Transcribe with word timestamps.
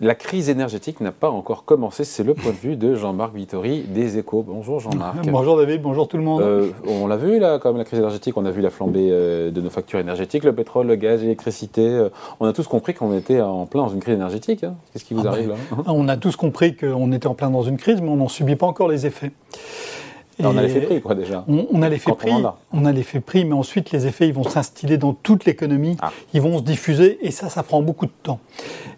la 0.00 0.14
crise 0.14 0.48
énergétique 0.48 1.00
n'a 1.00 1.12
pas 1.12 1.30
encore 1.30 1.64
commencé. 1.64 2.04
C'est 2.04 2.22
le 2.22 2.34
point 2.34 2.52
de 2.52 2.56
vue 2.56 2.76
de 2.76 2.94
Jean-Marc 2.94 3.34
Vittori 3.34 3.82
des 3.82 4.18
Échos. 4.18 4.44
Bonjour 4.46 4.80
Jean-Marc. 4.80 5.26
Bonjour 5.26 5.56
David, 5.56 5.82
bonjour 5.82 6.08
tout 6.08 6.16
le 6.16 6.22
monde. 6.22 6.40
Euh, 6.42 6.70
on 6.86 7.06
l'a 7.06 7.16
vu 7.16 7.38
là, 7.38 7.58
quand 7.58 7.70
même, 7.70 7.78
la 7.78 7.84
crise 7.84 7.98
énergétique. 7.98 8.36
On 8.36 8.44
a 8.44 8.50
vu 8.50 8.60
la 8.60 8.70
flambée 8.70 9.08
euh, 9.10 9.50
de 9.50 9.60
nos 9.60 9.70
factures 9.70 9.98
énergétiques, 9.98 10.44
le 10.44 10.54
pétrole, 10.54 10.86
le 10.86 10.96
gaz, 10.96 11.22
l'électricité. 11.22 11.86
Euh, 11.86 12.10
on 12.40 12.46
a 12.46 12.52
tous 12.52 12.66
compris 12.68 12.94
qu'on 12.94 13.16
était 13.16 13.40
en 13.40 13.66
plein 13.66 13.82
dans 13.82 13.88
une 13.88 14.00
crise 14.00 14.14
énergétique. 14.14 14.64
Hein. 14.64 14.76
Qu'est-ce 14.92 15.04
qui 15.04 15.14
vous 15.14 15.26
ah 15.26 15.30
arrive 15.30 15.48
ben, 15.48 15.56
là 15.76 15.82
On 15.86 16.08
a 16.08 16.16
tous 16.16 16.36
compris 16.36 16.76
qu'on 16.76 17.12
était 17.12 17.26
en 17.26 17.34
plein 17.34 17.50
dans 17.50 17.62
une 17.62 17.76
crise, 17.76 18.00
mais 18.00 18.08
on 18.08 18.16
n'en 18.16 18.28
subit 18.28 18.56
pas 18.56 18.66
encore 18.66 18.88
les 18.88 19.06
effets 19.06 19.32
on 20.40 20.56
a 20.56 20.62
l'effet 20.62 20.80
prix, 20.80 21.00
quoi, 21.00 21.14
déjà. 21.14 21.44
On, 21.48 21.82
a 21.82 21.88
l'effet 21.88 22.12
prix, 22.12 22.32
on, 22.72 22.84
a 22.84 22.92
l'effet 22.92 23.20
prix, 23.20 23.44
mais 23.44 23.54
ensuite, 23.54 23.90
les 23.90 24.06
effets, 24.06 24.28
ils 24.28 24.34
vont 24.34 24.44
s'instiller 24.44 24.96
dans 24.98 25.12
toute 25.12 25.44
l'économie, 25.44 25.96
ah. 26.00 26.12
ils 26.34 26.40
vont 26.40 26.58
se 26.58 26.62
diffuser, 26.62 27.18
et 27.22 27.30
ça, 27.30 27.48
ça 27.48 27.62
prend 27.62 27.82
beaucoup 27.82 28.06
de 28.06 28.12
temps. 28.22 28.40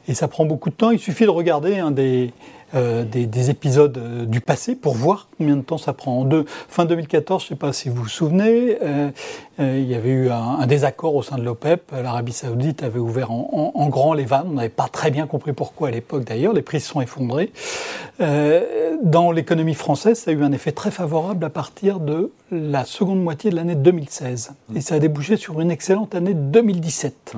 Et 0.08 0.14
ça 0.14 0.28
prend 0.28 0.44
beaucoup 0.44 0.70
de 0.70 0.74
temps, 0.74 0.90
il 0.90 0.98
suffit 0.98 1.24
de 1.24 1.30
regarder 1.30 1.78
un 1.78 1.90
des, 1.90 2.32
euh, 2.76 3.02
des, 3.02 3.50
épisodes 3.50 3.98
euh, 3.98 4.24
du 4.26 4.40
passé 4.40 4.76
pour 4.76 4.94
voir 4.94 5.26
combien 5.36 5.56
de 5.56 5.62
temps 5.62 5.76
ça 5.76 5.92
prend. 5.92 6.20
En 6.20 6.24
deux, 6.24 6.44
fin 6.68 6.84
2014, 6.84 7.42
je 7.42 7.46
ne 7.46 7.48
sais 7.48 7.54
pas 7.56 7.72
si 7.72 7.88
vous 7.88 8.02
vous 8.02 8.08
souvenez, 8.08 8.78
euh, 8.80 9.10
il 9.58 9.90
y 9.90 9.94
avait 9.96 10.10
eu 10.10 10.30
un, 10.30 10.64
désaccord 10.68 11.16
au 11.16 11.22
sein 11.24 11.36
de 11.36 11.42
l'OPEP. 11.42 11.90
L'Arabie 11.90 12.32
Saoudite 12.32 12.84
avait 12.84 13.00
ouvert 13.00 13.32
en, 13.32 13.88
grand 13.88 14.14
les 14.14 14.24
vannes. 14.24 14.46
On 14.50 14.54
n'avait 14.54 14.68
pas 14.68 14.86
très 14.86 15.10
bien 15.10 15.26
compris 15.26 15.52
pourquoi 15.52 15.88
à 15.88 15.90
l'époque 15.90 16.24
d'ailleurs. 16.24 16.52
Les 16.52 16.62
prix 16.62 16.78
se 16.78 16.88
sont 16.88 17.00
effondrés. 17.00 17.50
Dans 19.02 19.32
l'économie 19.32 19.74
française, 19.74 20.18
ça 20.20 20.30
a 20.30 20.34
eu 20.34 20.42
un 20.42 20.52
effet 20.52 20.72
très 20.72 20.90
favorable 20.90 21.44
à 21.44 21.50
partir 21.50 22.00
de 22.00 22.30
la 22.50 22.84
seconde 22.84 23.22
moitié 23.22 23.50
de 23.50 23.56
l'année 23.56 23.74
2016. 23.74 24.52
Et 24.74 24.80
ça 24.80 24.96
a 24.96 24.98
débouché 24.98 25.36
sur 25.36 25.60
une 25.60 25.70
excellente 25.70 26.14
année 26.14 26.34
2017 26.34 27.36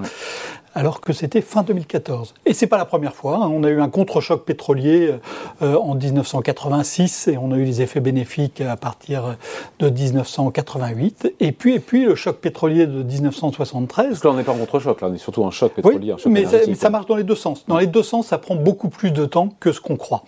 alors 0.75 1.01
que 1.01 1.13
c'était 1.13 1.41
fin 1.41 1.63
2014. 1.63 2.35
Et 2.47 2.55
c'est 2.55 2.67
pas 2.67 2.79
la 2.79 2.85
première 2.85 3.15
fois. 3.15 3.37
Hein. 3.37 3.51
On 3.53 3.65
a 3.65 3.69
eu 3.69 3.81
un 3.81 3.89
contre-choc 3.89 4.45
pétrolier 4.45 5.15
euh, 5.63 5.77
en 5.77 5.95
1986 5.95 7.29
et 7.29 7.37
on 7.37 7.53
a 7.53 7.57
eu 7.57 7.65
des 7.65 7.83
effets 7.83 8.01
bénéfiques 8.01 8.61
à 8.61 8.77
partir 8.77 9.37
de 9.79 9.89
1988. 9.89 11.35
Et 11.41 11.53
puis, 11.53 11.75
et 11.75 11.81
puis 11.81 12.05
le 12.05 12.15
choc 12.15 12.39
pétrolier 12.39 12.87
de 12.87 13.03
1973. 13.03 14.07
Parce 14.07 14.21
que 14.21 14.29
là, 14.29 14.35
on 14.35 14.37
n'est 14.37 14.45
pas 14.45 14.53
en 14.53 14.57
contre-choc, 14.57 15.01
là, 15.01 15.09
on 15.11 15.15
est 15.15 15.19
surtout 15.19 15.43
en 15.43 15.51
choc 15.51 15.73
pétrolier. 15.75 16.15
mais, 16.27 16.45
ça, 16.75 16.91
marche 16.91 17.07
dans 17.07 17.17
les 17.17 17.25
deux 17.25 17.35
sens. 17.35 17.65
Dans 17.69 17.79
les 17.79 17.87
deux 17.87 18.03
sens, 18.03 18.29
ça 18.29 18.39
prend 18.39 18.55
beaucoup 18.55 18.89
plus 18.89 19.11
de 19.11 19.25
temps 19.25 19.51
que 19.61 19.73
ce 19.73 19.81
qu'on 19.81 19.97
croit. 19.97 20.25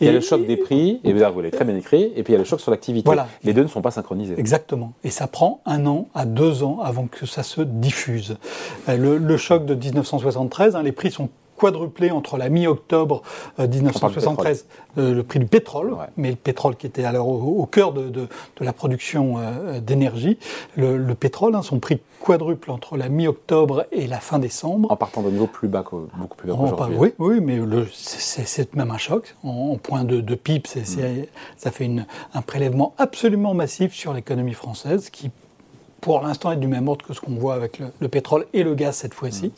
il 0.00 0.06
y 0.06 0.10
a 0.10 0.12
le 0.12 0.20
choc 0.20 0.46
des 0.46 0.56
prix, 0.56 1.00
et 1.04 1.12
vous 1.12 1.18
l'avez 1.18 1.50
très 1.50 1.64
bien 1.64 1.76
écrit, 1.76 2.12
et 2.16 2.22
puis 2.22 2.32
il 2.32 2.36
y 2.36 2.36
a 2.36 2.38
le 2.38 2.44
choc 2.44 2.60
sur 2.60 2.70
l'activité. 2.70 3.06
Voilà. 3.06 3.28
Les 3.44 3.52
deux 3.52 3.62
ne 3.62 3.68
sont 3.68 3.82
pas 3.82 3.90
synchronisés. 3.90 4.25
Exactement. 4.36 4.92
Et 5.04 5.10
ça 5.10 5.26
prend 5.26 5.60
un 5.66 5.86
an 5.86 6.08
à 6.14 6.24
deux 6.24 6.62
ans 6.62 6.80
avant 6.82 7.06
que 7.06 7.26
ça 7.26 7.42
se 7.42 7.60
diffuse. 7.60 8.36
Euh, 8.88 9.18
le, 9.18 9.36
choc 9.36 9.64
de 9.66 9.74
1973. 9.74 10.76
Hein, 10.76 10.82
les 10.82 10.92
prix 10.92 11.10
sont 11.10 11.28
quadruplés 11.56 12.10
entre 12.10 12.36
la 12.36 12.48
mi-octobre 12.48 13.22
1973, 13.58 14.66
euh, 14.98 15.00
euh, 15.00 15.14
le 15.14 15.22
prix 15.22 15.38
du 15.38 15.46
pétrole, 15.46 15.96
mais 16.16 16.30
le 16.30 16.36
pétrole 16.36 16.76
qui 16.76 16.86
était 16.86 17.04
alors 17.04 17.28
au, 17.28 17.66
cœur 17.66 17.92
de, 17.92 18.28
la 18.60 18.72
production 18.72 19.38
euh, 19.38 19.80
d'énergie. 19.80 20.38
Le, 20.76 21.14
pétrole, 21.14 21.54
hein, 21.54 21.62
son 21.62 21.78
prix 21.78 22.00
quadruple 22.20 22.70
entre 22.70 22.96
la 22.96 23.08
mi-octobre 23.08 23.86
et 23.92 24.06
la 24.06 24.20
fin 24.20 24.38
décembre. 24.38 24.90
En 24.90 24.96
partant 24.96 25.22
de 25.22 25.30
niveau 25.30 25.46
plus 25.46 25.68
bas, 25.68 25.84
beaucoup 26.16 26.36
plus 26.36 26.48
bas 26.48 26.56
qu'aujourd'hui. 26.56 26.96
Oui, 26.98 27.12
oui, 27.18 27.40
mais 27.40 27.60
c'est 27.92 28.74
même 28.74 28.90
un 28.90 28.98
choc. 28.98 29.36
En, 29.42 29.76
point 29.76 30.04
de, 30.04 30.34
PIB, 30.34 30.68
mm. 30.76 31.24
ça 31.56 31.70
fait 31.70 31.90
un 32.34 32.42
prélèvement 32.42 32.94
absolument 32.98 33.54
massif 33.54 33.94
sur 33.94 34.12
l'économie 34.12 34.54
française 34.54 35.10
qui 35.10 35.30
pour 36.06 36.20
l'instant 36.20 36.52
est 36.52 36.56
du 36.56 36.68
même 36.68 36.86
ordre 36.86 37.04
que 37.04 37.12
ce 37.14 37.20
qu'on 37.20 37.34
voit 37.34 37.54
avec 37.54 37.80
le, 37.80 38.06
pétrole 38.08 38.46
et 38.52 38.62
le 38.62 38.76
gaz 38.76 38.94
cette 38.94 39.12
fois-ci. 39.12 39.50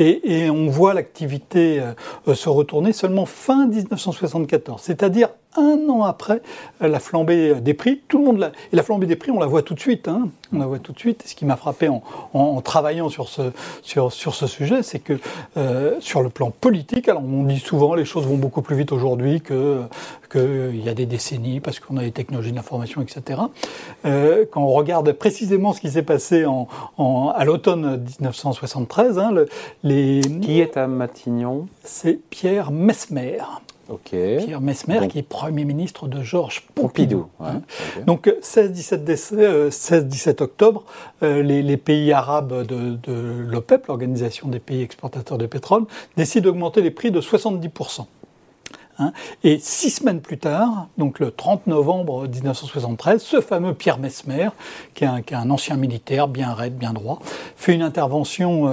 Et, 0.00 0.50
on 0.50 0.66
voit 0.66 0.92
l'activité 0.92 1.80
euh, 2.26 2.34
se 2.34 2.48
retourner 2.48 2.92
seulement 2.92 3.26
fin 3.26 3.68
1974, 3.68 4.82
c'est-à-dire 4.82 5.28
un 5.56 5.88
an 5.88 6.02
après 6.02 6.42
euh, 6.82 6.88
la 6.88 7.00
flambée 7.00 7.54
des 7.56 7.74
prix. 7.74 8.00
Tout 8.08 8.18
le 8.18 8.24
monde 8.24 8.38
la, 8.38 8.48
et 8.72 8.76
la 8.76 8.82
flambée 8.82 9.06
des 9.06 9.16
prix, 9.16 9.30
on 9.30 9.40
la 9.40 9.46
voit 9.46 9.62
tout 9.62 9.74
de 9.74 9.80
suite. 9.80 10.08
Hein. 10.08 10.28
On 10.52 10.58
la 10.58 10.66
voit 10.66 10.78
tout 10.78 10.92
de 10.92 10.98
suite. 10.98 11.24
ce 11.26 11.34
qui 11.34 11.44
m'a 11.44 11.56
frappé 11.56 11.88
en, 11.88 12.60
travaillant 12.60 13.08
sur 13.08 13.28
ce, 13.28 13.42
sur, 13.82 14.12
sur 14.12 14.34
ce 14.34 14.46
sujet, 14.46 14.82
c'est 14.82 14.98
que 14.98 15.18
euh, 15.56 15.96
sur 16.00 16.22
le 16.22 16.28
plan 16.28 16.50
politique, 16.50 17.08
alors 17.08 17.22
on 17.24 17.44
dit 17.44 17.58
souvent 17.58 17.94
les 17.94 18.04
choses 18.04 18.26
vont 18.26 18.36
beaucoup 18.36 18.62
plus 18.62 18.76
vite 18.76 18.92
aujourd'hui 18.92 19.40
que 19.40 19.82
qu'il 20.34 20.84
y 20.84 20.88
a 20.88 20.94
des 20.94 21.06
décennies 21.06 21.60
parce 21.60 21.78
qu'on 21.78 21.96
a 21.96 22.02
les 22.02 22.10
technologies 22.10 22.50
de 22.50 22.56
l'information, 22.56 23.00
etc. 23.02 23.40
Euh, 24.04 24.44
quand 24.50 24.62
on 24.62 24.72
regarde 24.72 25.12
précisément 25.12 25.72
ce 25.72 25.80
qui 25.80 25.90
s'est 25.90 26.02
passé 26.02 26.44
en, 26.46 26.68
à 27.34 27.44
l'automne 27.44 28.04
1973, 28.20 29.18
hein, 29.18 29.32
les... 29.82 30.20
Qui 30.42 30.60
est 30.60 30.76
à 30.76 30.86
Matignon? 30.86 31.68
C'est 31.84 32.18
Pierre 32.30 32.70
Mesmer. 32.72 33.38
Pierre 34.38 34.60
Mesmer, 34.60 35.08
qui 35.08 35.18
est 35.18 35.22
Premier 35.22 35.64
ministre 35.64 36.08
de 36.08 36.22
Georges 36.22 36.66
Pompidou. 36.74 37.26
Hein. 37.40 37.62
Donc 38.06 38.26
16-17 38.26 39.34
euh, 39.34 40.34
octobre, 40.40 40.84
euh, 41.22 41.42
les, 41.42 41.76
pays 41.76 42.12
arabes 42.12 42.66
de, 42.66 42.98
l'OPEP, 43.46 43.86
l'Organisation 43.86 44.48
des 44.48 44.60
pays 44.60 44.82
exportateurs 44.82 45.38
de 45.38 45.46
pétrole, 45.46 45.84
décident 46.16 46.44
d'augmenter 46.44 46.82
les 46.82 46.90
prix 46.90 47.10
de 47.10 47.20
70%. 47.20 48.06
Hein. 48.98 49.12
Et 49.42 49.58
six 49.58 49.90
semaines 49.90 50.20
plus 50.20 50.38
tard, 50.38 50.88
donc 50.98 51.18
le 51.18 51.30
30 51.30 51.66
novembre 51.66 52.26
1973, 52.28 53.22
ce 53.22 53.40
fameux 53.40 53.74
Pierre 53.74 53.98
Mesmer, 53.98 54.48
qui 54.94 55.04
est 55.04 55.34
un, 55.34 55.50
ancien 55.50 55.76
militaire 55.76 56.28
bien 56.28 56.52
raide, 56.54 56.76
bien 56.76 56.92
droit, 56.92 57.18
fait 57.56 57.74
une 57.74 57.82
intervention 57.82 58.68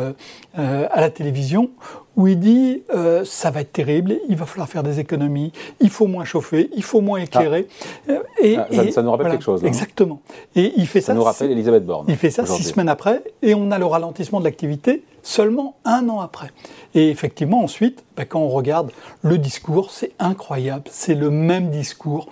euh, 0.58 0.88
à 0.92 1.02
la 1.02 1.10
télévision 1.10 1.72
où 2.16 2.28
il 2.28 2.40
dit 2.40 2.84
euh, 2.94 3.24
ça 3.26 3.52
va 3.52 3.62
être 3.62 3.72
terrible, 3.72 4.18
il 4.28 4.36
va 4.36 4.46
falloir 4.46 4.68
faire 4.68 4.84
des 4.84 5.00
économies, 5.00 5.52
il 5.80 5.90
faut 5.90 6.08
moins 6.08 6.26
chauffer, 6.26 6.70
il 6.76 6.84
faut 6.84 7.02
moins 7.02 7.20
éclairer. 7.20 7.68
Ah. 8.10 8.14
Euh, 8.42 8.46
et, 8.46 8.58
ah, 8.58 8.92
ça, 8.92 9.02
nous 9.02 9.12
rappelle 9.12 9.32
quelque 9.32 9.44
chose. 9.44 9.64
Exactement. 9.64 10.22
Et 10.56 10.74
il 10.78 10.88
fait 10.88 11.02
ça. 11.02 11.08
Ça 11.08 11.14
nous 11.14 11.24
rappelle 11.24 11.52
Elisabeth 11.52 11.86
Borne. 11.86 12.06
Il 12.08 12.16
fait 12.16 12.32
ça 12.32 12.46
six 12.46 12.64
semaines 12.64 12.90
après, 12.90 13.24
et 13.42 13.56
on 13.56 13.72
a 13.72 13.78
le 13.78 13.86
ralentissement 13.86 14.40
de 14.40 14.46
l'activité 14.46 15.04
seulement 15.24 15.76
un 15.86 16.10
an 16.10 16.20
après. 16.20 16.52
Et 16.96 17.10
effectivement, 17.10 17.64
ensuite, 17.64 18.04
bah, 18.18 18.26
quand 18.26 18.40
on 18.40 18.50
regarde 18.50 18.92
le 19.22 19.38
discours, 19.38 19.92
c'est 19.92 20.12
incroyable. 20.20 20.84
C'est 20.90 21.16
le 21.16 21.30
même 21.30 21.70
discours. 21.70 22.28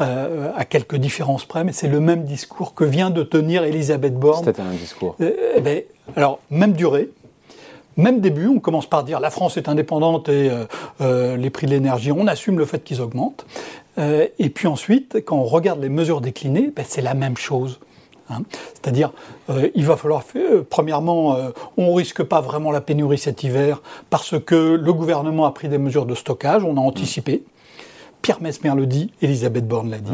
Euh, 0.00 0.50
à 0.56 0.64
quelques 0.64 0.96
différences 0.96 1.44
près, 1.44 1.62
mais 1.62 1.70
c'est 1.70 1.86
le 1.86 2.00
même 2.00 2.24
discours 2.24 2.74
que 2.74 2.82
vient 2.82 3.10
de 3.10 3.22
tenir 3.22 3.62
Elisabeth 3.62 4.18
Borne. 4.18 4.44
C'était 4.44 4.62
un 4.62 4.72
discours. 4.72 5.14
Eh 5.20 5.60
ben, 5.60 5.82
alors, 6.16 6.40
même 6.50 6.72
durée, 6.72 7.10
même 7.96 8.20
début, 8.20 8.48
on 8.48 8.58
commence 8.58 8.86
par 8.86 9.04
dire 9.04 9.20
la 9.20 9.30
France 9.30 9.56
est 9.56 9.68
indépendante 9.68 10.28
et 10.28 10.50
euh, 10.50 10.64
euh, 11.00 11.36
les 11.36 11.50
prix 11.50 11.66
de 11.66 11.72
l'énergie, 11.72 12.10
on 12.12 12.26
assume 12.26 12.58
le 12.58 12.64
fait 12.64 12.82
qu'ils 12.82 13.00
augmentent. 13.00 13.46
Euh, 13.98 14.26
et 14.38 14.50
puis 14.50 14.66
ensuite, 14.66 15.24
quand 15.24 15.36
on 15.36 15.44
regarde 15.44 15.80
les 15.80 15.88
mesures 15.88 16.20
déclinées, 16.20 16.72
ben, 16.74 16.84
c'est 16.86 17.02
la 17.02 17.14
même 17.14 17.36
chose. 17.36 17.80
Hein. 18.30 18.42
C'est-à-dire, 18.74 19.12
il 19.74 19.84
va 19.84 19.96
falloir, 19.96 20.24
premièrement, 20.70 21.36
on 21.76 21.92
risque 21.92 22.22
pas 22.22 22.40
vraiment 22.40 22.70
la 22.70 22.80
pénurie 22.80 23.18
cet 23.18 23.42
hiver 23.42 23.82
parce 24.08 24.40
que 24.40 24.54
le 24.76 24.92
gouvernement 24.94 25.44
a 25.44 25.52
pris 25.52 25.68
des 25.68 25.76
mesures 25.76 26.06
de 26.06 26.14
stockage, 26.14 26.64
on 26.64 26.78
a 26.78 26.80
anticipé. 26.80 27.44
Pierre 28.24 28.40
Mesmer 28.40 28.72
le 28.74 28.86
dit, 28.86 29.12
Elisabeth 29.20 29.68
Borne 29.68 29.90
l'a 29.90 29.98
dit. 29.98 30.10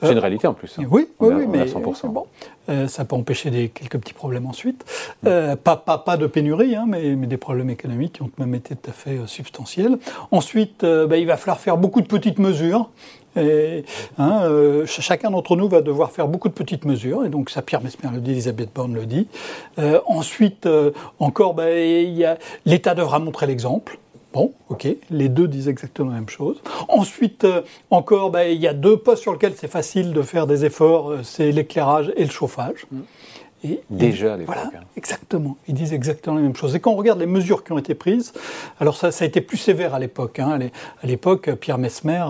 C'est 0.00 0.12
une 0.12 0.18
réalité 0.18 0.46
en 0.46 0.54
plus. 0.54 0.78
Hein. 0.78 0.84
Oui, 0.90 1.08
oui, 1.20 1.34
oui, 1.34 1.44
mais 1.46 1.66
100%. 1.66 2.08
Bon, 2.08 2.24
euh, 2.70 2.88
ça 2.88 3.04
peut 3.04 3.14
empêcher 3.14 3.50
des, 3.50 3.68
quelques 3.68 3.98
petits 3.98 4.14
problèmes 4.14 4.46
ensuite. 4.46 4.82
Euh, 5.26 5.56
pas, 5.56 5.76
pas, 5.76 5.98
pas, 5.98 6.16
de 6.16 6.26
pénurie, 6.26 6.74
hein, 6.74 6.86
mais, 6.88 7.14
mais, 7.16 7.26
des 7.26 7.36
problèmes 7.36 7.68
économiques 7.68 8.14
qui 8.14 8.22
ont 8.22 8.30
même 8.38 8.54
été 8.54 8.74
tout 8.76 8.88
à 8.88 8.94
fait 8.94 9.18
euh, 9.18 9.26
substantiels. 9.26 9.98
Ensuite, 10.30 10.86
bah, 10.86 11.18
il 11.18 11.26
va 11.26 11.36
falloir 11.36 11.60
faire 11.60 11.76
beaucoup 11.76 12.00
de 12.00 12.06
petites 12.06 12.38
mesures. 12.38 12.88
Et, 13.36 13.84
hein, 14.16 14.48
chacun 14.86 15.30
d'entre 15.30 15.54
nous 15.54 15.68
va 15.68 15.82
devoir 15.82 16.12
faire 16.12 16.28
beaucoup 16.28 16.48
de 16.48 16.54
petites 16.54 16.86
mesures, 16.86 17.26
et 17.26 17.28
donc 17.28 17.50
ça 17.50 17.60
Pierre 17.60 17.82
Mesmer 17.82 18.08
le 18.12 18.20
dit, 18.20 18.32
Elisabeth 18.32 18.70
Borne 18.74 18.94
le 18.94 19.04
dit. 19.04 19.28
ensuite, 20.06 20.66
encore, 21.18 21.52
bah, 21.54 21.66
l'État 22.64 22.94
devra 22.94 23.18
montrer 23.18 23.46
l'exemple. 23.46 23.98
Bon, 24.32 24.52
ok, 24.68 24.86
les 25.10 25.28
deux 25.28 25.48
disent 25.48 25.68
exactement 25.68 26.10
la 26.10 26.16
même 26.16 26.28
chose. 26.28 26.62
Ensuite, 26.88 27.44
euh, 27.44 27.62
encore, 27.90 28.30
bah, 28.30 28.46
il 28.46 28.60
y 28.60 28.68
a 28.68 28.74
deux 28.74 28.96
postes 28.96 29.22
sur 29.22 29.32
lesquels 29.32 29.54
c'est 29.56 29.68
facile 29.68 30.12
de 30.12 30.22
faire 30.22 30.46
des 30.46 30.64
efforts, 30.64 31.10
euh, 31.10 31.22
c'est 31.24 31.50
l'éclairage 31.50 32.12
et 32.16 32.24
le 32.24 32.30
chauffage. 32.30 32.86
Mm. 32.92 32.98
Et, 33.62 33.80
Déjà 33.90 34.34
à 34.34 34.36
l'époque. 34.36 34.54
Voilà, 34.54 34.70
hein. 34.74 34.84
exactement. 34.96 35.56
Ils 35.66 35.74
disent 35.74 35.92
exactement 35.92 36.36
la 36.36 36.42
même 36.42 36.54
chose. 36.54 36.74
Et 36.76 36.80
quand 36.80 36.92
on 36.92 36.96
regarde 36.96 37.18
les 37.18 37.26
mesures 37.26 37.64
qui 37.64 37.72
ont 37.72 37.78
été 37.78 37.94
prises, 37.94 38.32
alors 38.78 38.96
ça, 38.96 39.10
ça 39.10 39.24
a 39.24 39.26
été 39.26 39.40
plus 39.40 39.58
sévère 39.58 39.94
à 39.94 39.98
l'époque. 39.98 40.38
Hein. 40.38 40.58
À 41.02 41.06
l'époque, 41.06 41.50
Pierre 41.56 41.76
Mesmer 41.76 42.24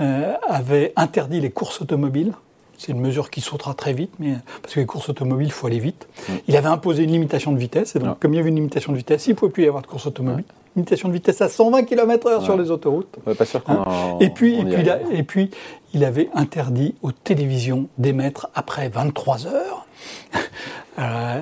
euh, 0.00 0.34
avait 0.48 0.92
interdit 0.96 1.40
les 1.40 1.50
courses 1.50 1.82
automobiles. 1.82 2.32
C'est 2.78 2.92
une 2.92 3.00
mesure 3.00 3.30
qui 3.30 3.40
sautera 3.40 3.74
très 3.74 3.92
vite, 3.92 4.12
mais 4.18 4.34
parce 4.62 4.74
que 4.74 4.80
les 4.80 4.86
courses 4.86 5.08
automobiles, 5.08 5.48
il 5.48 5.52
faut 5.52 5.66
aller 5.66 5.78
vite. 5.78 6.08
Mm. 6.28 6.32
Il 6.48 6.56
avait 6.56 6.68
imposé 6.68 7.02
une 7.02 7.12
limitation 7.12 7.52
de 7.52 7.58
vitesse, 7.58 7.96
et 7.96 7.98
donc, 7.98 8.18
comme 8.20 8.32
il 8.32 8.36
y 8.36 8.40
avait 8.40 8.48
une 8.48 8.56
limitation 8.56 8.92
de 8.92 8.96
vitesse, 8.96 9.26
il 9.26 9.30
ne 9.30 9.34
pouvait 9.34 9.52
plus 9.52 9.64
y 9.64 9.68
avoir 9.68 9.82
de 9.82 9.88
course 9.88 10.06
automobile 10.06 10.44
limitation 10.76 11.08
de 11.08 11.14
vitesse 11.14 11.40
à 11.40 11.48
120 11.48 11.82
km/h 11.84 12.42
sur 12.42 12.56
les 12.56 12.70
autoroutes. 12.70 13.16
pas 13.36 13.44
sûr 13.44 13.62
qu'on 13.62 13.72
hein 13.72 14.16
et, 14.20 14.30
puis, 14.30 14.58
et, 14.58 14.64
puis, 14.64 14.88
et 15.12 15.22
puis, 15.22 15.50
il 15.94 16.04
avait 16.04 16.30
interdit 16.34 16.94
aux 17.02 17.12
télévisions 17.12 17.88
d'émettre 17.98 18.48
après 18.54 18.88
23 18.88 19.46
heures. 19.46 19.86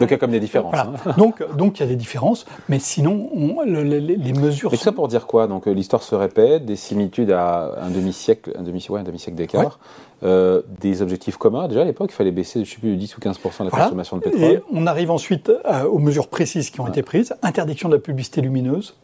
donc 0.00 0.08
il 0.08 0.10
y 0.10 0.14
a 0.14 0.18
comme 0.18 0.30
des 0.30 0.40
différences. 0.40 0.74
Hein. 0.74 1.14
donc, 1.16 1.42
donc 1.56 1.78
il 1.78 1.82
y 1.82 1.86
a 1.86 1.88
des 1.88 1.96
différences, 1.96 2.46
mais 2.68 2.78
sinon, 2.78 3.30
les, 3.64 4.32
mesures. 4.32 4.70
Tout 4.70 4.76
ça 4.76 4.92
pour 4.92 5.08
dire 5.08 5.26
quoi? 5.26 5.46
Donc 5.46 5.66
l'histoire 5.66 6.02
se 6.02 6.14
répète, 6.14 6.64
des 6.64 6.76
similitudes 6.76 7.30
à 7.30 7.78
un 7.82 7.90
demi-siècle, 7.90 8.52
un 8.58 8.62
demi-siècle 8.62 9.04
demi 9.04 9.22
d'écart. 9.32 9.78
Euh, 10.22 10.60
des 10.82 11.00
objectifs 11.00 11.38
communs. 11.38 11.66
Déjà 11.66 11.80
à 11.80 11.84
l'époque, 11.84 12.10
il 12.12 12.14
fallait 12.14 12.30
baisser, 12.30 12.62
je 12.62 12.70
sais 12.70 12.78
plus, 12.78 12.90
de 12.90 12.96
10 12.96 13.16
ou 13.16 13.20
15 13.20 13.38
de 13.38 13.64
la 13.64 13.70
consommation 13.70 14.18
de 14.18 14.22
pétrole. 14.22 14.42
Et 14.42 14.60
on 14.70 14.86
arrive 14.86 15.10
ensuite 15.10 15.50
aux 15.90 15.98
mesures 15.98 16.28
précises 16.28 16.68
qui 16.68 16.78
ont 16.80 16.86
été 16.86 17.02
prises. 17.02 17.34
Interdiction 17.42 17.88
de 17.88 17.94
la 17.94 18.00
publicité 18.02 18.42
lumineuse. 18.42 18.96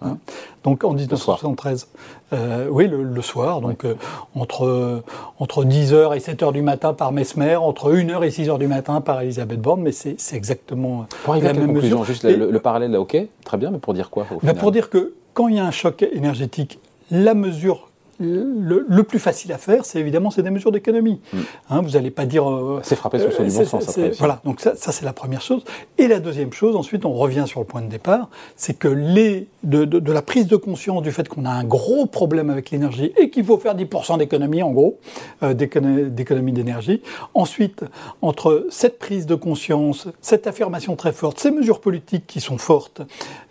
Hein. 0.00 0.18
donc 0.62 0.84
en 0.84 0.92
1973, 0.92 1.88
euh, 2.32 2.68
oui, 2.70 2.86
le, 2.88 3.22
soir, 3.22 3.60
donc 3.60 3.84
euh, 3.84 3.94
entre, 4.36 5.02
entre 5.38 5.64
10h 5.64 6.16
et 6.16 6.20
7h 6.20 6.52
du 6.52 6.62
matin 6.62 6.94
par 6.94 7.10
Mesmer, 7.10 7.56
entre 7.56 7.92
1h 7.92 8.24
et 8.24 8.28
6h 8.28 8.58
du 8.58 8.68
matin 8.68 9.00
par 9.00 9.20
Elisabeth 9.22 9.60
Borne, 9.60 9.80
mais 9.82 9.92
c'est 9.92 10.16
exactement 10.32 11.06
pour 11.24 11.34
la 11.34 11.52
même 11.52 11.66
conclusion, 11.66 12.04
Juste 12.04 12.24
le, 12.24 12.58
parallèle, 12.60 12.92
là, 12.92 13.00
ok, 13.00 13.16
très 13.44 13.56
bien, 13.56 13.70
mais 13.70 13.78
pour 13.78 13.94
dire 13.94 14.10
quoi 14.10 14.26
bah, 14.42 14.54
Pour 14.54 14.70
dire 14.70 14.88
que 14.88 15.14
quand 15.34 15.48
il 15.48 15.56
y 15.56 15.58
a 15.58 15.66
un 15.66 15.72
choc 15.72 16.02
énergétique, 16.12 16.78
la 17.10 17.34
mesure 17.34 17.87
le, 18.20 19.02
plus 19.02 19.18
facile 19.18 19.52
à 19.52 19.58
faire, 19.58 19.84
c'est 19.84 19.98
évidemment 19.98 20.30
c'est 20.30 20.42
des 20.42 20.50
mesures 20.50 20.72
d'économie. 20.72 21.20
Mm. 21.32 21.38
Hein, 21.70 21.80
vous 21.82 21.90
n'allez 21.90 22.10
pas 22.10 22.26
dire. 22.26 22.48
Euh, 22.48 22.80
c'est 22.82 22.96
frapper 22.96 23.18
sur 23.18 23.28
le 23.28 23.50
bon 23.50 23.64
sens. 23.64 23.88
Après 23.88 24.10
voilà, 24.18 24.40
donc 24.44 24.60
ça, 24.60 24.74
ça 24.76 24.92
c'est 24.92 25.04
la 25.04 25.12
première 25.12 25.40
chose. 25.40 25.64
Et 25.98 26.08
la 26.08 26.20
deuxième 26.20 26.52
chose, 26.52 26.76
ensuite, 26.76 27.04
on 27.04 27.12
revient 27.12 27.44
sur 27.46 27.60
le 27.60 27.66
point 27.66 27.82
de 27.82 27.88
départ, 27.88 28.28
c'est 28.56 28.74
que 28.74 28.88
les 28.88 29.48
de, 29.64 29.84
de, 29.84 30.12
la 30.12 30.22
prise 30.22 30.46
de 30.46 30.56
conscience 30.56 31.02
du 31.02 31.10
fait 31.10 31.28
qu'on 31.28 31.44
a 31.44 31.50
un 31.50 31.64
gros 31.64 32.06
problème 32.06 32.48
avec 32.48 32.70
l'énergie 32.70 33.12
et 33.16 33.28
qu'il 33.30 33.44
faut 33.44 33.58
faire 33.58 33.74
10% 33.74 34.18
d'économie, 34.18 34.62
en 34.62 34.70
gros, 34.70 34.98
euh, 35.42 35.52
d'économie 35.54 36.52
d'énergie. 36.52 37.02
Ensuite, 37.34 37.84
entre 38.22 38.66
cette 38.70 38.98
prise 38.98 39.26
de 39.26 39.34
conscience, 39.34 40.08
cette 40.20 40.46
affirmation 40.46 40.96
très 40.96 41.12
forte, 41.12 41.40
ces 41.40 41.50
mesures 41.50 41.80
politiques 41.80 42.26
qui 42.26 42.40
sont 42.40 42.58
fortes, 42.58 43.02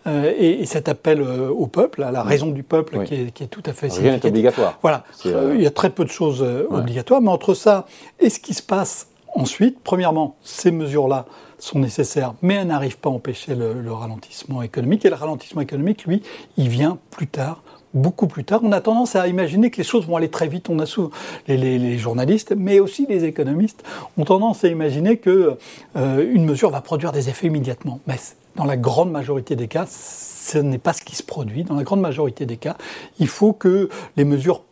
euh, 0.08 0.34
et, 0.38 0.66
cet 0.66 0.90
appel 0.90 1.22
euh, 1.22 1.50
au 1.50 1.68
peuple, 1.68 2.04
à 2.04 2.12
la 2.12 2.24
raison 2.24 2.48
du 2.48 2.64
peuple, 2.64 3.04
qui, 3.04 3.16
est, 3.16 3.32
qui, 3.32 3.44
est, 3.44 3.48
tout 3.48 3.64
à 3.66 3.74
fait 3.74 3.92
Rien 3.94 4.14
n'est 4.14 4.26
obligatoire. 4.26 4.78
Voilà, 4.82 5.04
il 5.26 5.62
y 5.62 5.68
a 5.68 5.72
très 5.72 5.90
peu 5.90 6.06
de 6.06 6.10
choses 6.10 6.42
obligatoires, 6.70 7.22
mais 7.22 7.30
entre 7.30 7.54
ça 7.54 7.86
et 8.20 8.30
ce 8.30 8.40
qui 8.40 8.54
se 8.54 8.64
passe 8.64 9.08
ensuite, 9.36 9.80
premièrement, 9.84 10.36
ces 10.44 10.72
mesures-là 10.72 11.26
sont 11.60 11.80
nécessaires, 11.80 12.34
mais 12.42 12.56
elles 12.56 12.68
n'arrivent 12.68 12.98
pas 12.98 13.10
à 13.10 13.14
empêcher 13.14 13.56
le, 13.56 13.92
ralentissement 13.92 14.62
économique. 14.62 15.06
Et 15.06 15.10
le 15.10 15.16
ralentissement 15.16 15.62
économique, 15.62 16.06
lui, 16.06 16.22
il 16.58 16.70
vient 16.70 16.98
plus 17.12 17.28
tard 17.28 17.62
beaucoup 17.94 18.28
plus 18.28 18.44
tard. 18.44 18.60
On 18.64 18.72
a 18.74 18.82
tendance 18.82 19.16
à 19.16 19.28
imaginer 19.28 19.72
que 19.72 19.78
les 19.78 19.84
choses 19.84 20.06
vont 20.06 20.18
aller 20.18 20.30
très 20.30 20.48
vite. 20.48 20.70
On 20.70 20.78
a 20.80 20.86
souvent, 20.86 21.10
les, 21.48 21.98
journalistes, 21.98 22.54
mais 22.56 22.80
aussi 22.80 23.08
les 23.10 23.24
économistes, 23.24 23.84
ont 24.18 24.26
tendance 24.26 24.64
à 24.64 24.68
imaginer 24.68 25.18
que 25.18 25.58
euh, 25.96 26.32
une 26.32 26.46
mesure 26.46 26.70
va 26.70 26.82
produire 26.82 27.12
des 27.12 27.30
effets 27.30 27.48
immédiatement. 27.48 28.00
Mais 28.06 28.18
dans 28.58 28.66
la 28.66 28.76
grande 28.76 29.12
majorité 29.12 29.56
des 29.56 29.68
cas, 29.68 29.86
ce 29.88 30.58
n'est 30.58 30.80
pas 30.80 30.94
ce 30.94 31.04
qui 31.04 31.16
se 31.16 31.24
produit. 31.24 31.64
Dans 31.64 31.76
la 31.76 31.84
grande 31.84 32.02
majorité 32.02 32.46
des 32.46 32.58
cas, 32.58 32.76
il 33.20 33.28
faut 33.28 33.54
que 33.54 33.90
les 34.18 34.26
mesures 34.26 34.64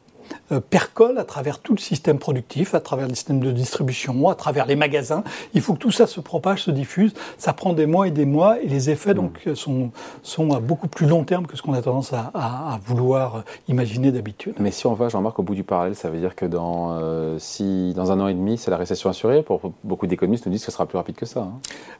percole 0.69 1.17
à 1.17 1.23
travers 1.23 1.59
tout 1.59 1.73
le 1.73 1.79
système 1.79 2.19
productif, 2.19 2.75
à 2.75 2.79
travers 2.79 3.07
le 3.07 3.15
système 3.15 3.39
de 3.39 3.51
distribution, 3.51 4.29
à 4.29 4.35
travers 4.35 4.65
les 4.65 4.75
magasins. 4.75 5.23
Il 5.53 5.61
faut 5.61 5.73
que 5.73 5.79
tout 5.79 5.91
ça 5.91 6.07
se 6.07 6.19
propage, 6.19 6.63
se 6.63 6.71
diffuse. 6.71 7.13
Ça 7.37 7.53
prend 7.53 7.73
des 7.73 7.85
mois 7.85 8.07
et 8.07 8.11
des 8.11 8.25
mois 8.25 8.61
et 8.61 8.67
les 8.67 8.89
effets 8.89 9.13
donc 9.13 9.45
hmm. 9.45 9.55
sont, 9.55 9.91
sont 10.23 10.53
à 10.53 10.59
beaucoup 10.59 10.87
plus 10.87 11.07
long 11.07 11.23
terme 11.23 11.47
que 11.47 11.57
ce 11.57 11.61
qu'on 11.61 11.73
a 11.73 11.81
tendance 11.81 12.13
à, 12.13 12.79
vouloir 12.85 13.43
imaginer 13.67 14.11
d'habitude. 14.11 14.55
Mais 14.59 14.71
si 14.71 14.85
on 14.85 14.93
va, 14.93 15.09
Jean-Marc, 15.09 15.39
au 15.39 15.43
bout 15.43 15.55
du 15.55 15.63
parallèle, 15.63 15.95
ça 15.95 16.09
veut 16.09 16.19
dire 16.19 16.35
que 16.35 16.45
dans, 16.45 16.97
euh, 16.99 17.37
si, 17.39 17.93
dans 17.95 18.11
un 18.11 18.19
an 18.19 18.27
et 18.27 18.33
demi, 18.33 18.57
c'est 18.57 18.71
la 18.71 18.77
récession 18.77 19.09
assurée. 19.09 19.43
Pour 19.43 19.61
beaucoup 19.83 20.07
d'économistes 20.07 20.45
nous 20.45 20.51
disent 20.51 20.61
que 20.61 20.67
ce 20.67 20.71
sera 20.71 20.85
plus 20.85 20.97
rapide 20.97 21.15
que 21.15 21.25
ça. 21.25 21.41
Hein. 21.41 21.53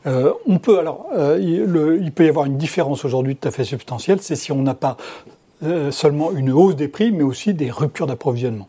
Euh, 0.06 0.34
on 0.48 0.60
peut 0.60 0.80
alors, 0.80 1.08
il 1.40 2.12
peut 2.14 2.26
y 2.26 2.30
avoir 2.30 2.46
une 2.46 2.58
différence 2.58 3.06
aujourd'hui 3.06 3.36
tout 3.36 3.48
à 3.48 3.52
fait 3.52 3.64
substantielle, 3.64 4.22
c'est 4.22 4.36
si 4.36 4.52
on 4.52 4.62
n'a 4.62 4.74
pas 4.74 4.98
euh, 5.64 5.92
seulement 5.92 6.32
une 6.32 6.52
hausse 6.52 6.76
des 6.76 6.88
prix, 6.88 7.12
mais 7.12 7.24
aussi 7.24 7.54
des 7.54 7.72
ruptures 7.72 8.08
d'approvisionnement. 8.08 8.68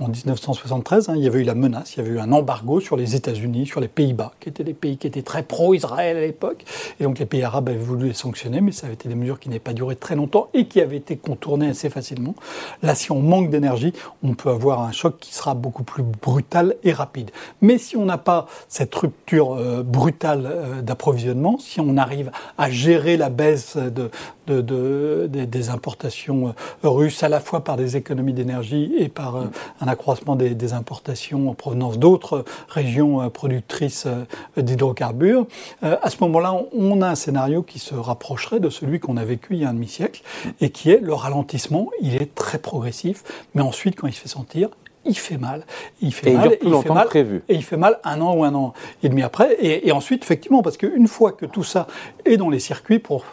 En 0.00 0.08
1973, 0.08 1.08
hein, 1.08 1.14
il 1.16 1.22
y 1.22 1.26
avait 1.26 1.40
eu 1.40 1.44
la 1.44 1.54
menace, 1.54 1.94
il 1.94 1.98
y 1.98 2.06
avait 2.06 2.16
eu 2.16 2.18
un 2.18 2.32
embargo 2.32 2.80
sur 2.80 2.96
les 2.96 3.14
États-Unis, 3.14 3.66
sur 3.66 3.80
les 3.80 3.88
Pays-Bas, 3.88 4.32
qui 4.40 4.48
étaient 4.48 4.64
des 4.64 4.74
pays 4.74 4.96
qui 4.96 5.06
étaient 5.06 5.22
très 5.22 5.42
pro-Israël 5.42 6.16
à 6.16 6.20
l'époque. 6.20 6.64
Et 7.00 7.04
donc 7.04 7.18
les 7.18 7.26
pays 7.26 7.42
arabes 7.42 7.68
avaient 7.68 7.78
voulu 7.78 8.08
les 8.08 8.14
sanctionner, 8.14 8.60
mais 8.60 8.72
ça 8.72 8.86
avait 8.86 8.94
été 8.94 9.08
des 9.08 9.14
mesures 9.14 9.38
qui 9.38 9.48
n'avaient 9.48 9.60
pas 9.60 9.72
duré 9.72 9.96
très 9.96 10.16
longtemps 10.16 10.48
et 10.54 10.66
qui 10.66 10.80
avaient 10.80 10.96
été 10.96 11.16
contournées 11.16 11.68
assez 11.68 11.90
facilement. 11.90 12.34
Là, 12.82 12.94
si 12.94 13.12
on 13.12 13.20
manque 13.20 13.50
d'énergie, 13.50 13.92
on 14.22 14.34
peut 14.34 14.50
avoir 14.50 14.82
un 14.82 14.92
choc 14.92 15.18
qui 15.20 15.34
sera 15.34 15.54
beaucoup 15.54 15.84
plus 15.84 16.02
brutal 16.02 16.76
et 16.82 16.92
rapide. 16.92 17.30
Mais 17.60 17.78
si 17.78 17.96
on 17.96 18.04
n'a 18.04 18.18
pas 18.18 18.46
cette 18.68 18.94
rupture 18.94 19.54
euh, 19.54 19.82
brutale 19.82 20.46
euh, 20.46 20.82
d'approvisionnement, 20.82 21.58
si 21.58 21.80
on 21.80 21.96
arrive 21.96 22.30
à 22.58 22.70
gérer 22.70 23.16
la 23.16 23.30
baisse 23.30 23.76
de, 23.76 24.10
des 24.46 25.68
importations 25.68 26.48
euh, 26.48 26.88
russes, 26.88 27.22
à 27.22 27.28
la 27.28 27.40
fois 27.40 27.64
par 27.64 27.76
des 27.76 27.96
économies 27.96 28.32
d'énergie 28.32 28.92
et 28.98 29.08
par 29.08 29.36
un 29.80 29.88
accroissement 29.88 30.36
des, 30.36 30.72
importations 30.72 31.50
en 31.50 31.54
provenance 31.54 31.98
d'autres 31.98 32.44
régions 32.68 33.22
euh, 33.22 33.28
productrices 33.28 34.06
euh, 34.06 34.62
d'hydrocarbures. 34.62 35.46
Euh, 35.82 35.96
à 36.02 36.10
ce 36.10 36.16
moment-là, 36.20 36.54
on 36.72 37.02
a 37.02 37.08
un 37.08 37.14
scénario 37.14 37.62
qui 37.62 37.78
se 37.78 37.94
rapprocherait 37.94 38.60
de 38.60 38.70
celui 38.70 39.00
qu'on 39.00 39.16
a 39.16 39.24
vécu 39.24 39.54
il 39.54 39.60
y 39.60 39.64
a 39.64 39.68
un 39.68 39.74
demi-siècle 39.74 40.22
et 40.60 40.70
qui 40.70 40.90
est 40.90 41.00
le 41.00 41.12
ralentissement. 41.12 41.90
Il 42.00 42.16
est 42.16 42.34
très 42.34 42.58
progressif, 42.58 43.24
mais 43.54 43.62
ensuite, 43.62 43.96
quand 43.96 44.06
il 44.06 44.12
se 44.12 44.20
fait 44.20 44.28
sentir, 44.28 44.68
il 45.04 45.18
fait 45.18 45.38
mal. 45.38 45.64
Il 46.00 46.14
fait 46.14 46.30
et 46.30 46.34
mal. 46.34 46.44
Il 46.44 46.48
dure 46.48 46.58
plus 46.58 46.70
longtemps 46.70 47.02
que 47.02 47.08
prévu. 47.08 47.42
Et 47.48 47.54
il 47.54 47.64
fait 47.64 47.76
mal 47.76 47.98
un 48.04 48.20
an 48.20 48.34
ou 48.36 48.44
un 48.44 48.54
an 48.54 48.72
et 49.02 49.08
demi 49.08 49.22
après. 49.22 49.54
Et, 49.54 49.88
et 49.88 49.92
ensuite, 49.92 50.22
effectivement, 50.22 50.62
parce 50.62 50.76
qu'une 50.76 51.08
fois 51.08 51.32
que 51.32 51.44
tout 51.44 51.64
ça 51.64 51.86
est 52.24 52.36
dans 52.36 52.50
les 52.50 52.60
circuits 52.60 53.00
pour 53.00 53.24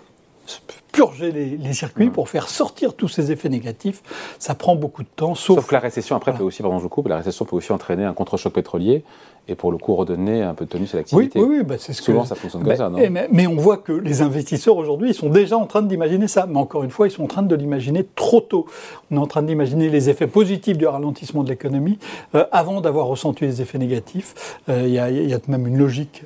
purger 1.00 1.32
les, 1.32 1.74
circuits, 1.74 2.10
pour 2.10 2.28
faire 2.28 2.50
sortir 2.50 2.94
tous 2.94 3.08
ces 3.08 3.32
effets 3.32 3.48
négatifs, 3.48 4.02
ça 4.38 4.54
prend 4.54 4.76
beaucoup 4.76 5.04
de 5.04 5.08
temps. 5.16 5.34
Sauf, 5.34 5.66
que 5.66 5.74
la 5.74 5.80
récession, 5.80 6.16
après, 6.18 6.34
peut 6.34 6.44
aussi, 6.44 6.62
pardon, 6.62 6.80
je 6.80 6.88
coupe, 6.88 7.08
la 7.08 7.18
récession 7.18 7.46
peut 7.46 7.56
aussi 7.56 7.72
entraîner 7.72 8.04
un 8.04 8.14
contre-choc 8.14 8.52
pétrolier 8.52 9.04
et 9.50 9.56
pour 9.56 9.72
le 9.72 9.78
coup 9.78 9.96
redonner 9.96 10.44
un 10.44 10.54
peu 10.54 10.66
de 10.66 10.70
tenue 10.70 10.88
à 10.94 10.98
l'activité. 10.98 11.40
Oui, 11.40 11.58
oui, 11.58 11.64
bah 11.64 11.76
c'est 11.78 11.94
ce 11.94 12.04
Souvent, 12.04 12.26
ça 12.26 12.36
fonctionne 12.36 12.64
comme 12.64 12.76
ça, 12.76 12.90
non 12.90 13.00
mais, 13.32 13.48
on 13.48 13.56
voit 13.56 13.78
que 13.78 13.92
les 13.92 14.22
investisseurs 14.22 14.78
aujourd'hui, 14.78 15.10
ils 15.10 15.16
sont 15.16 15.30
déjà 15.30 15.58
en 15.58 15.66
train 15.66 15.82
d'imaginer 15.82 16.28
ça. 16.28 16.46
Mais 16.48 16.58
encore 16.58 16.84
une 16.84 16.92
fois, 16.92 17.08
ils 17.08 17.12
sont 17.12 17.24
en 17.24 17.28
train 17.28 17.42
de 17.42 17.56
l'imaginer 17.56 18.06
trop 18.16 18.42
tôt. 18.42 18.68
On 19.12 19.16
est 19.16 19.20
en 19.20 19.28
train 19.28 19.42
d'imaginer 19.42 19.90
les 19.90 20.10
effets 20.10 20.28
positifs 20.28 20.78
du 20.78 20.86
ralentissement 20.86 21.44
de 21.44 21.50
l'économie 21.50 21.98
euh, 22.36 22.46
avant 22.52 22.82
d'avoir 22.82 23.08
ressenti 23.08 23.46
les 23.46 23.62
effets 23.62 23.78
négatifs. 23.78 24.60
Euh, 24.70 24.84
il 24.86 24.94
y, 24.94 25.00
a 25.00 25.40
même 25.48 25.68
une 25.68 25.78
logique 25.78 26.24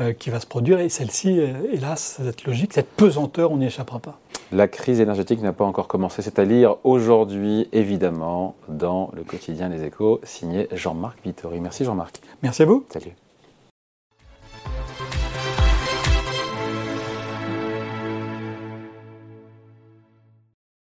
euh, 0.00 0.12
qui 0.12 0.30
va 0.30 0.40
se 0.40 0.46
produire 0.46 0.80
et 0.80 0.88
celle-ci, 0.88 1.40
hélas, 1.72 2.20
cette 2.22 2.44
logique, 2.44 2.72
cette 2.72 2.88
pesanteur, 2.88 3.52
on 3.52 3.58
n'y 3.58 3.66
échappera 3.66 3.89
pas. 3.98 4.18
La 4.52 4.68
crise 4.68 5.00
énergétique 5.00 5.42
n'a 5.42 5.52
pas 5.52 5.64
encore 5.64 5.88
commencé. 5.88 6.22
C'est 6.22 6.38
à 6.38 6.44
lire 6.44 6.76
aujourd'hui, 6.84 7.68
évidemment, 7.72 8.56
dans 8.68 9.10
le 9.14 9.22
quotidien 9.22 9.68
Les 9.68 9.84
Échos, 9.84 10.20
signé 10.22 10.68
Jean-Marc 10.72 11.18
Vittori. 11.24 11.60
Merci 11.60 11.84
Jean-Marc. 11.84 12.20
Merci 12.42 12.62
à 12.62 12.66
vous. 12.66 12.84
Salut. 12.90 13.12